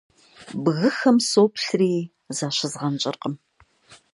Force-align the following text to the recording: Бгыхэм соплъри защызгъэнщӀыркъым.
Бгыхэм 0.63 1.17
соплъри 1.29 1.93
защызгъэнщӀыркъым. 2.37 3.35